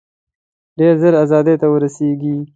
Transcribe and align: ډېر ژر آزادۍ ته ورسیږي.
ډېر 0.77 0.93
ژر 1.01 1.13
آزادۍ 1.23 1.55
ته 1.61 1.67
ورسیږي. 1.69 2.35